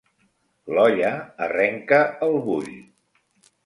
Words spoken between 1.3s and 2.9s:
arrenca el bull.